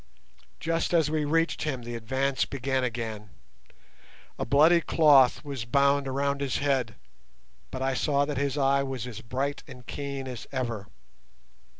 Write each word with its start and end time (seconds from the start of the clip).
Just 0.59 0.95
as 0.95 1.11
we 1.11 1.25
reached 1.25 1.61
him 1.61 1.83
the 1.83 1.93
advance 1.93 2.43
began 2.45 2.83
again. 2.83 3.29
A 4.39 4.45
bloody 4.47 4.81
cloth 4.81 5.45
was 5.45 5.63
bound 5.65 6.07
around 6.07 6.41
his 6.41 6.57
head, 6.57 6.95
but 7.69 7.83
I 7.83 7.93
saw 7.93 8.25
that 8.25 8.37
his 8.37 8.57
eye 8.57 8.81
was 8.81 9.05
as 9.05 9.21
bright 9.21 9.61
and 9.67 9.85
keen 9.85 10.27
as 10.27 10.47
ever. 10.51 10.87